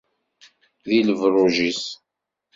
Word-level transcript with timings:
Di 0.87 0.99
lebṛuǧ-is. 1.07 1.83